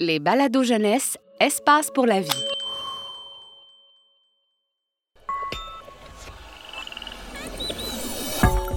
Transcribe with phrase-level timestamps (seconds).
[0.00, 2.30] Les balados jeunesse, espace pour la vie.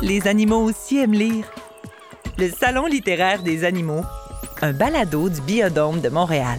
[0.02, 1.46] Les animaux aussi aiment lire.
[2.40, 4.02] Le Salon littéraire des animaux,
[4.64, 6.58] un balado du Biodôme de Montréal.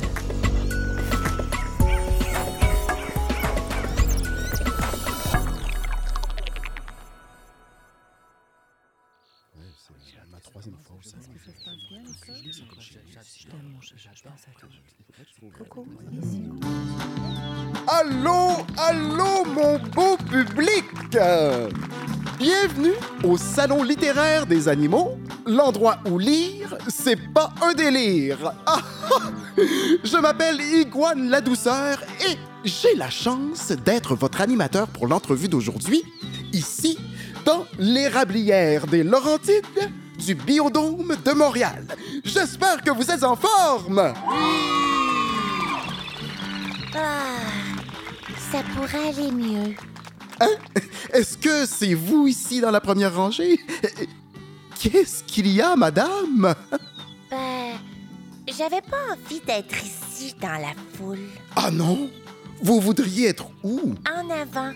[17.89, 20.85] Allô, allô, mon beau public!
[22.39, 28.53] Bienvenue au Salon littéraire des animaux, l'endroit où lire, c'est pas un délire.
[28.67, 28.81] Ah,
[29.57, 36.03] Je m'appelle Iguane la douceur et j'ai la chance d'être votre animateur pour l'entrevue d'aujourd'hui,
[36.53, 36.99] ici,
[37.45, 41.87] dans l'érablière des Laurentides du Biodôme de Montréal.
[42.25, 44.13] J'espère que vous êtes en forme!
[46.95, 47.39] Ah,
[48.51, 49.75] ça pourrait aller mieux.
[51.13, 53.59] Est-ce que c'est vous ici dans la première rangée?
[54.79, 56.55] Qu'est-ce qu'il y a, madame?
[57.31, 57.73] Ben,
[58.47, 61.29] j'avais pas envie d'être ici dans la foule.
[61.57, 62.11] Ah non?
[62.61, 63.95] Vous voudriez être où?
[64.13, 64.73] En avant,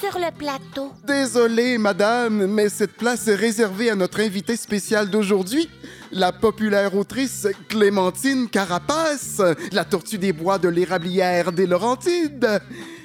[0.00, 0.92] sur le plateau.
[1.06, 5.68] Désolé, madame, mais cette place est réservée à notre invitée spéciale d'aujourd'hui,
[6.10, 12.60] la populaire autrice Clémentine Carapace, la tortue des bois de l'érablière des Laurentides.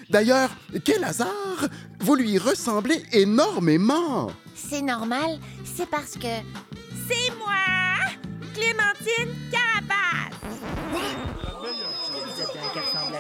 [0.10, 0.52] D'ailleurs,
[0.84, 1.68] quel hasard!
[2.00, 4.32] Vous lui ressemblez énormément!
[4.56, 6.28] C'est normal, c'est parce que
[7.08, 7.56] c'est moi,
[8.54, 11.25] Clémentine Carapace.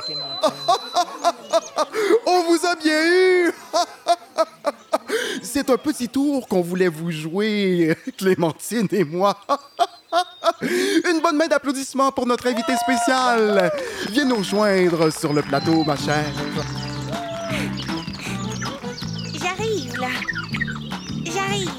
[2.25, 3.51] On vous a bien eu!
[5.41, 9.37] C'est un petit tour qu'on voulait vous jouer, Clémentine et moi.
[10.61, 13.71] Une bonne main d'applaudissements pour notre invité spécial.
[14.09, 16.25] Viens nous rejoindre sur le plateau, ma chère.
[19.41, 20.07] J'arrive là.
[21.25, 21.71] J'arrive.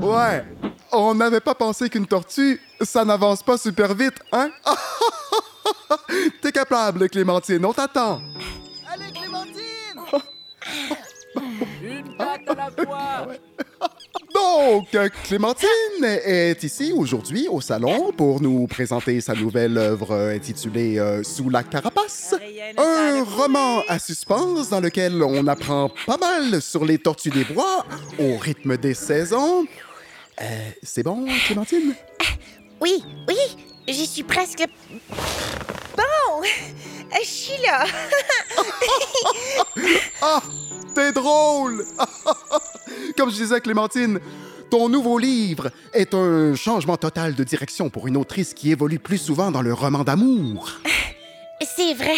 [0.00, 0.44] Ouais,
[0.92, 4.50] on n'avait pas pensé qu'une tortue, ça n'avance pas super vite, hein?
[6.54, 8.22] Capable, Clémentine, on t'attend.
[8.88, 10.22] Allez, Clémentine!
[11.82, 13.26] Une patte à la fois!
[14.34, 21.24] Donc, Clémentine est ici aujourd'hui au salon pour nous présenter sa nouvelle œuvre intitulée euh,
[21.24, 22.36] Sous la carapace.
[22.78, 27.84] Un roman à suspense dans lequel on apprend pas mal sur les tortues des bois
[28.20, 29.66] au rythme des saisons.
[30.40, 31.94] Euh, c'est bon, Clémentine?
[32.80, 33.56] Oui, oui,
[33.88, 34.64] j'y suis presque.
[35.96, 36.42] Bon,
[37.22, 37.84] je suis là.
[40.22, 40.40] Ah,
[40.94, 41.84] t'es drôle!
[43.16, 44.18] Comme je disais, Clémentine,
[44.70, 49.18] ton nouveau livre est un changement total de direction pour une autrice qui évolue plus
[49.18, 50.70] souvent dans le roman d'amour.
[51.76, 52.16] C'est vrai.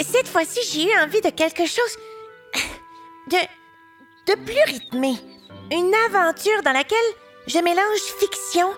[0.00, 1.98] Cette fois-ci, j'ai eu envie de quelque chose
[3.30, 3.36] de
[4.26, 5.14] de plus rythmé.
[5.72, 6.98] Une aventure dans laquelle
[7.46, 8.68] je mélange fiction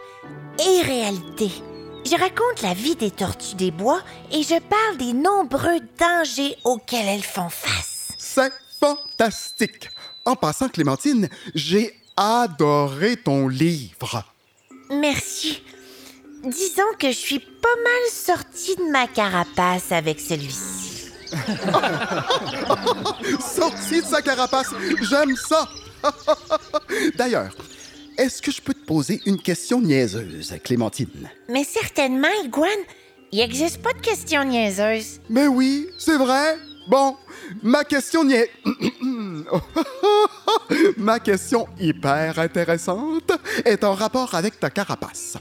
[0.59, 1.50] et réalité.
[2.06, 4.00] Je raconte la vie des tortues des bois
[4.31, 8.12] et je parle des nombreux dangers auxquels elles font face.
[8.17, 9.91] C'est fantastique!
[10.25, 14.22] En passant, Clémentine, j'ai adoré ton livre.
[14.89, 15.65] Merci.
[16.44, 21.11] Disons que je suis pas mal sortie de ma carapace avec celui-ci.
[23.41, 24.73] Sorti de sa carapace,
[25.11, 25.69] j'aime ça!
[27.17, 27.50] D'ailleurs,
[28.19, 31.31] est-ce que je peux te poser une question niaiseuse, Clémentine?
[31.49, 32.71] Mais certainement, Iguane,
[33.32, 35.21] il n'existe pas de questions niaiseuses.
[35.28, 36.56] Mais oui, c'est vrai.
[36.88, 37.16] Bon,
[37.62, 38.50] ma question est...
[40.97, 43.32] ma question hyper intéressante
[43.65, 45.37] est en rapport avec ta carapace.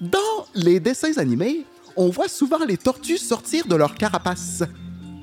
[0.00, 1.64] Dans les dessins animés,
[1.96, 4.62] on voit souvent les tortues sortir de leur carapace.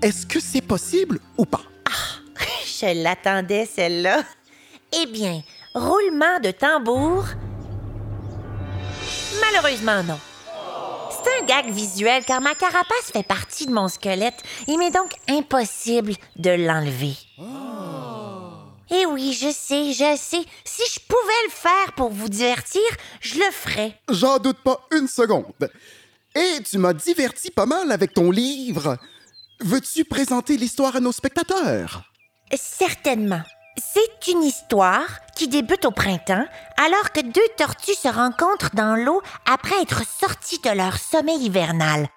[0.01, 1.63] Est-ce que c'est possible ou pas?
[2.65, 4.23] Je l'attendais, celle-là.
[5.01, 5.41] Eh bien,
[5.79, 7.25] roulement de tambour?
[9.41, 10.19] Malheureusement, non.
[11.11, 14.41] C'est un gag visuel car ma carapace fait partie de mon squelette.
[14.67, 17.15] Il m'est donc impossible de l'enlever.
[18.91, 20.43] Eh oui, je sais, je sais.
[20.63, 22.81] Si je pouvais le faire pour vous divertir,
[23.21, 23.95] je le ferais.
[24.09, 25.69] J'en doute pas une seconde.
[26.35, 28.97] Et tu m'as diverti pas mal avec ton livre.
[29.61, 32.03] Veux-tu présenter l'histoire à nos spectateurs?
[32.55, 33.41] Certainement.
[33.81, 36.45] C'est une histoire qui débute au printemps
[36.77, 39.21] alors que deux tortues se rencontrent dans l'eau
[39.51, 42.07] après être sorties de leur sommeil hivernal.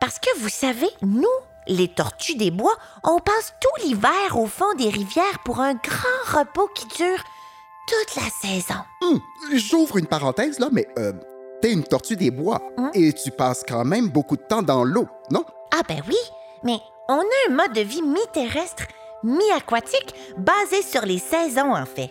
[0.00, 1.24] Parce que vous savez, nous,
[1.66, 6.38] les tortues des bois, on passe tout l'hiver au fond des rivières pour un grand
[6.38, 7.22] repos qui dure
[7.88, 8.80] toute la saison.
[9.02, 9.20] Hum,
[9.52, 11.12] J'ouvre une parenthèse là, mais euh,
[11.62, 12.60] T'es une tortue des bois
[12.92, 15.44] et tu passes quand même beaucoup de temps dans l'eau, non?
[15.72, 16.16] Ah ben oui,
[16.64, 18.84] mais on a un mode de vie mi-terrestre,
[19.22, 22.10] mi-aquatique, basé sur les saisons en fait.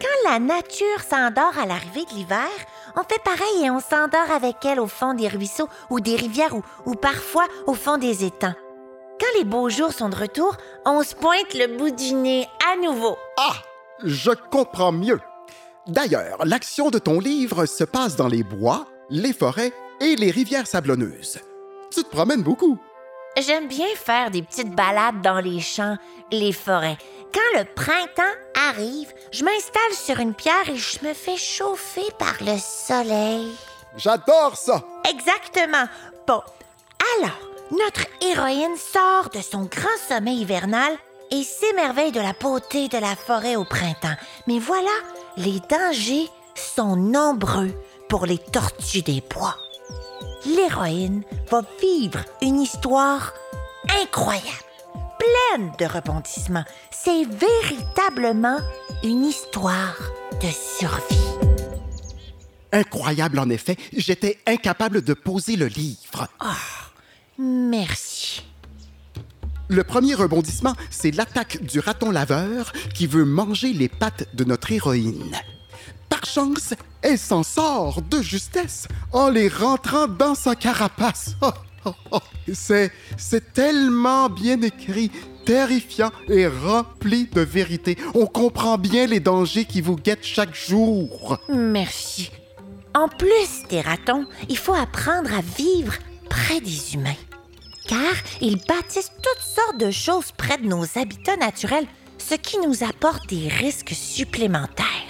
[0.00, 2.48] Quand la nature s'endort à l'arrivée de l'hiver,
[2.96, 6.54] on fait pareil et on s'endort avec elle au fond des ruisseaux ou des rivières
[6.84, 8.54] ou, parfois au fond des étangs.
[9.20, 12.76] Quand les beaux jours sont de retour, on se pointe le bout du nez à
[12.76, 13.16] nouveau.
[13.38, 13.54] Ah,
[14.02, 15.20] je comprends mieux.
[15.86, 20.66] D'ailleurs, l'action de ton livre se passe dans les bois, les forêts et les rivières
[20.66, 21.38] sablonneuses.
[21.90, 22.78] Tu te promènes beaucoup.
[23.36, 25.96] J'aime bien faire des petites balades dans les champs,
[26.30, 26.98] les forêts.
[27.32, 28.22] Quand le printemps
[28.68, 33.50] arrive, je m'installe sur une pierre et je me fais chauffer par le soleil.
[33.96, 34.84] J'adore ça.
[35.08, 35.84] Exactement.
[36.28, 36.40] Bon,
[37.18, 37.38] alors,
[37.72, 40.92] notre héroïne sort de son grand sommeil hivernal
[41.32, 44.16] et s'émerveille de la beauté de la forêt au printemps.
[44.46, 44.94] Mais voilà,
[45.36, 47.72] les dangers sont nombreux
[48.08, 49.56] pour les tortues des bois.
[50.46, 53.32] L'héroïne va vivre une histoire
[54.02, 54.48] incroyable,
[55.18, 56.64] pleine de rebondissements.
[56.90, 58.58] C'est véritablement
[59.02, 59.96] une histoire
[60.42, 61.14] de survie.
[62.72, 66.28] Incroyable en effet, j'étais incapable de poser le livre.
[67.38, 68.42] Merci.
[69.68, 74.72] Le premier rebondissement, c'est l'attaque du raton laveur qui veut manger les pattes de notre
[74.72, 75.34] héroïne.
[76.24, 81.34] Chance, elle s'en sort de justesse en les rentrant dans sa carapace.
[82.52, 85.10] C'est tellement bien écrit,
[85.44, 87.96] terrifiant et rempli de vérité.
[88.14, 91.38] On comprend bien les dangers qui vous guettent chaque jour.
[91.48, 92.30] Merci.
[92.94, 95.94] En plus des ratons, il faut apprendre à vivre
[96.30, 97.16] près des humains.
[97.86, 101.86] Car ils bâtissent toutes sortes de choses près de nos habitats naturels,
[102.18, 105.03] ce qui nous apporte des risques supplémentaires.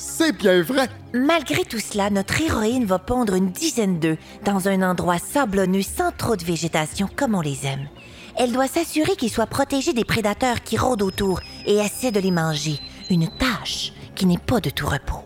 [0.00, 0.88] C'est bien vrai.
[1.12, 6.12] Malgré tout cela, notre héroïne va pondre une dizaine d'œufs dans un endroit sablonneux sans
[6.12, 7.88] trop de végétation comme on les aime.
[8.36, 12.30] Elle doit s'assurer qu'ils soient protégés des prédateurs qui rôdent autour et essaient de les
[12.30, 12.78] manger,
[13.10, 15.24] une tâche qui n'est pas de tout repos.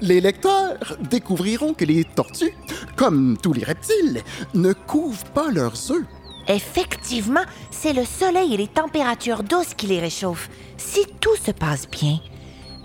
[0.00, 2.54] Les lecteurs découvriront que les tortues,
[2.96, 4.22] comme tous les reptiles,
[4.54, 6.04] ne couvent pas leurs œufs.
[6.48, 10.50] Effectivement, c'est le soleil et les températures douces qui les réchauffent.
[10.78, 12.18] Si tout se passe bien,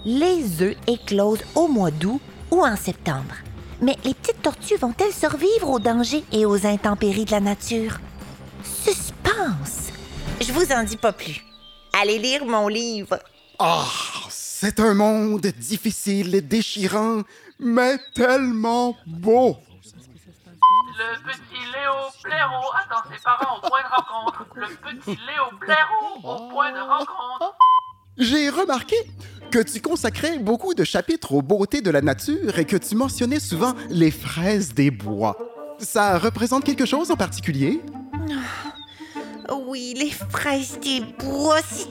[0.06, 2.22] les œufs éclosent au mois d'août
[2.52, 3.36] ou en septembre.
[3.82, 7.98] Mais les petites tortues vont-elles survivre aux dangers et aux intempéries de la nature?
[8.64, 9.92] Suspense!
[10.40, 11.44] Je vous en dis pas plus.
[12.00, 13.20] Allez lire mon livre.
[13.58, 13.86] Ah,
[14.30, 17.22] c'est un monde difficile et déchirant,
[17.60, 19.58] mais tellement beau.
[20.98, 21.94] Le petit Léo
[22.24, 24.46] Blaireau attend ses parents au point de rencontre.
[24.56, 27.56] Le petit Léo Blaireau au point de rencontre.
[28.18, 28.96] J'ai remarqué
[29.56, 33.40] que tu consacrais beaucoup de chapitres aux beautés de la nature et que tu mentionnais
[33.40, 35.38] souvent les fraises des bois.
[35.80, 37.80] Ça représente quelque chose en particulier?
[39.66, 41.88] Oui, les fraises des bois, si,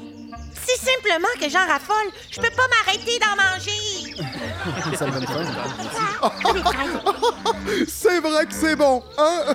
[0.53, 2.13] si simplement que j'en raffole.
[2.31, 4.15] Je peux pas m'arrêter d'en manger.
[4.99, 5.45] Ça me donne faim.
[6.21, 6.33] Ah.
[7.89, 9.55] C'est vrai que c'est bon, hein?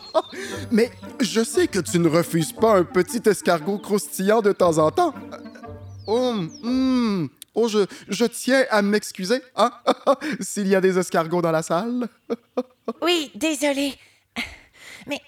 [0.70, 4.92] Mais je sais que tu ne refuses pas un petit escargot croustillant de temps en
[4.92, 5.12] temps.
[6.06, 7.28] Oh, hum,
[7.58, 9.70] oh je, je tiens à m'excuser, hein?
[10.40, 12.08] S'il y a des escargots dans la salle.
[13.02, 13.94] Oui, désolé.
[15.06, 15.20] Mais,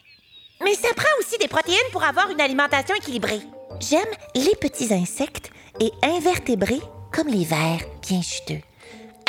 [0.65, 3.43] mais ça prend aussi des protéines pour avoir une alimentation équilibrée.
[3.81, 6.81] J'aime les petits insectes et invertébrés
[7.13, 8.63] comme les vers bien juteux.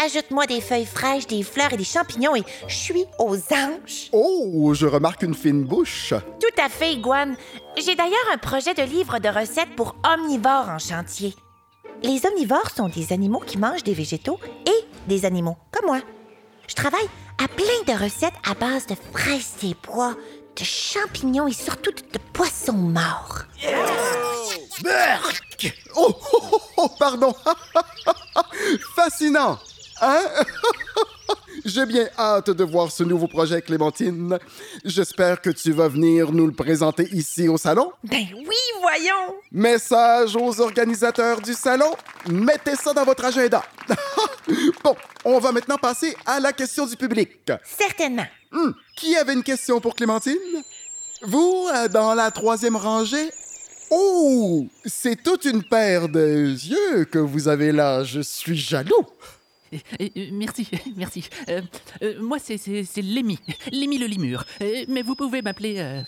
[0.03, 4.09] Ajoute-moi des feuilles fraîches, des fleurs et des champignons et je suis aux anges.
[4.13, 6.13] Oh, je remarque une fine bouche.
[6.39, 7.35] Tout à fait, Iguane.
[7.77, 11.35] J'ai d'ailleurs un projet de livre de recettes pour omnivores en chantier.
[12.03, 15.99] Les omnivores sont des animaux qui mangent des végétaux et des animaux, comme moi.
[16.67, 20.15] Je travaille à plein de recettes à base de fraises des bois,
[20.57, 23.43] de champignons et surtout de, poissons morts.
[24.81, 25.75] Berk!
[25.95, 27.35] Oh, oh, oh, oh, pardon.
[28.95, 29.59] Fascinant,
[30.01, 30.23] hein?
[31.63, 34.37] J'ai bien hâte de voir ce nouveau projet, Clémentine.
[34.83, 37.91] J'espère que tu vas venir nous le présenter ici au salon.
[38.03, 39.35] Ben oui, voyons.
[39.51, 41.93] Message aux organisateurs du salon,
[42.29, 43.63] mettez ça dans votre agenda.
[44.83, 47.29] bon, on va maintenant passer à la question du public.
[47.63, 48.25] Certainement.
[48.51, 50.37] Hmm, Qui avait une question pour Clémentine?
[51.21, 53.29] Vous, euh, dans la troisième rangée?
[53.91, 58.03] Oh, c'est toute une paire de yeux que vous avez là.
[58.03, 59.05] Je suis jaloux.
[59.73, 61.29] Euh, merci, merci.
[61.49, 61.61] Euh,
[62.01, 62.57] euh, moi, c'est,
[62.97, 63.39] Lémi,
[63.71, 64.45] Lémi le limur.
[64.61, 66.03] Euh, mais vous pouvez m'appeler...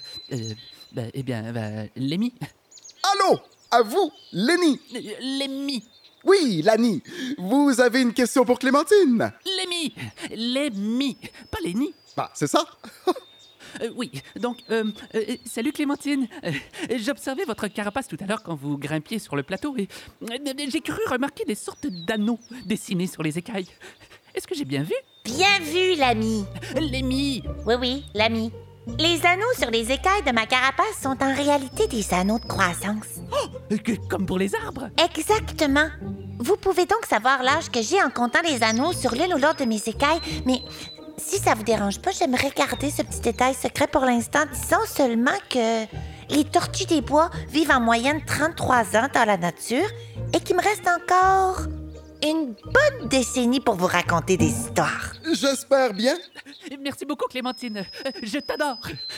[0.92, 2.34] bah, eh bien, bah, Lémi.
[3.14, 3.40] Allô,
[3.72, 4.12] à vous.
[4.34, 4.58] Euh,
[5.22, 5.84] Lémi.
[6.26, 7.04] Oui, Lani,
[7.38, 9.34] vous avez une question pour Clémentine?
[9.46, 9.94] Lémi
[10.32, 11.18] Lémi
[11.52, 12.66] Pas Léni Bah, c'est ça.
[13.82, 14.84] Euh, oui, donc, euh,
[15.16, 16.28] euh, salut Clémentine.
[16.44, 16.52] Euh,
[16.98, 19.88] J'observais votre carapace tout à l'heure quand vous grimpiez sur le plateau et
[20.70, 23.68] j'ai cru remarquer des sortes d'anneaux dessinés sur les écailles.
[24.36, 24.94] Est-ce que j'ai bien vu?
[25.26, 26.46] Bien vu, l'ami.
[26.80, 28.52] Lémi Oui, oui, l'ami.
[29.00, 33.22] Les anneaux sur les écailles de ma carapace sont en réalité des anneaux de croissance.
[33.70, 35.88] Que- Comme pour les arbres Exactement.
[36.40, 39.60] Vous pouvez donc savoir l'âge que j'ai en comptant les anneaux sur l'une ou l'autre
[39.62, 40.60] de mes écailles, mais
[41.18, 44.46] si ça vous dérange pas, j'aimerais garder ce petit détail secret pour l'instant.
[44.52, 45.86] Disons seulement que
[46.30, 49.88] les tortues des bois vivent en moyenne 33 ans dans la nature
[50.34, 51.68] et qu'il me reste encore
[52.24, 55.12] une bonne décennie pour vous raconter des histoires.
[55.34, 56.16] J'espère bien.
[56.82, 57.78] Merci beaucoup Clémentine.
[58.06, 58.78] Euh, Je t'adore.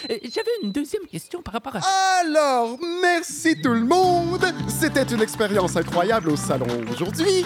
[0.10, 1.82] Euh, J'avais une deuxième question par rapport à...
[2.22, 4.46] Alors, merci tout le monde.
[4.68, 7.46] C'était une expérience incroyable au salon aujourd'hui.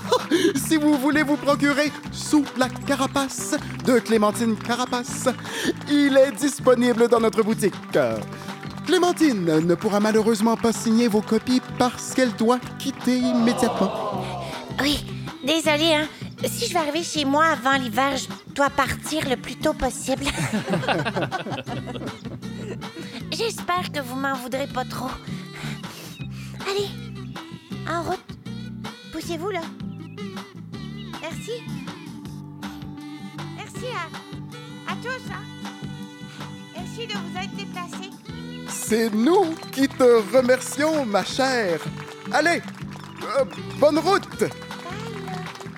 [0.56, 5.28] si vous voulez vous procurer Sous la carapace de Clémentine Carapace,
[5.90, 7.74] il est disponible dans notre boutique.
[8.86, 14.33] Clémentine ne pourra malheureusement pas signer vos copies parce qu'elle doit quitter immédiatement.
[14.80, 15.04] Oui,
[15.44, 16.08] désolée, hein.
[16.46, 20.24] Si je vais arriver chez moi avant l'hiver, je dois partir le plus tôt possible.
[23.32, 25.10] J'espère que vous m'en voudrez pas trop.
[26.68, 26.88] Allez,
[27.90, 28.20] en route.
[29.12, 29.60] Poussez-vous, là.
[31.22, 31.52] Merci.
[33.56, 35.42] Merci à, à tous, hein.
[36.76, 38.10] Merci de vous être déplacés.
[38.68, 41.80] C'est nous qui te remercions, ma chère.
[42.32, 42.60] Allez,
[43.38, 43.44] euh,
[43.78, 44.44] bonne route.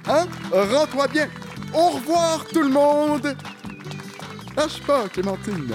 [0.09, 0.27] Hein?
[0.53, 1.29] Rends-toi bien.
[1.75, 3.37] Au revoir, tout le monde.
[4.57, 5.75] Lâche pas, Clémentine.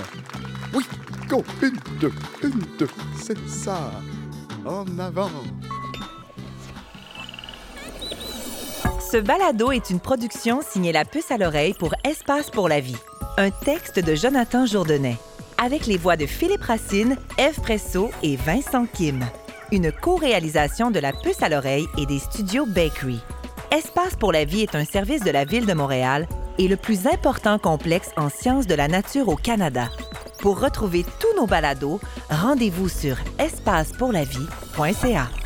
[0.74, 0.86] Oui,
[1.28, 1.44] go.
[1.62, 2.90] Une, deux, une, deux.
[3.22, 3.92] C'est ça.
[4.66, 5.30] En avant.
[9.00, 12.96] Ce balado est une production signée La Puce à l'oreille pour Espace pour la vie.
[13.38, 15.18] Un texte de Jonathan Jourdenet.
[15.62, 19.24] Avec les voix de Philippe Racine, Eve Presso et Vincent Kim.
[19.72, 23.20] Une co-réalisation de La Puce à l'oreille et des studios Bakery.
[23.72, 27.08] Espace pour la vie est un service de la Ville de Montréal et le plus
[27.08, 29.90] important complexe en sciences de la nature au Canada.
[30.40, 35.40] Pour retrouver tous nos balados, rendez-vous sur espacepourlavie.ca.